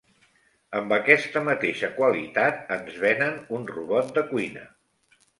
Amb 0.77 0.93
aquesta 0.95 1.41
mateixa 1.49 1.89
qualitat 1.99 2.71
ens 2.77 2.97
venen 3.03 3.37
un 3.59 3.67
robot 3.73 4.09
de 4.17 4.25
cuina. 4.33 4.65